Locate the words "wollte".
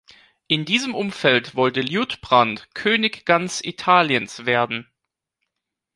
1.55-1.81